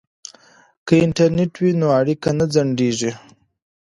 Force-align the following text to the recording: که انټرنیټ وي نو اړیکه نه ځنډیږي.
که 0.87 0.93
انټرنیټ 1.05 1.53
وي 1.61 1.71
نو 1.79 1.87
اړیکه 1.99 2.29
نه 2.37 2.45
ځنډیږي. 2.53 3.11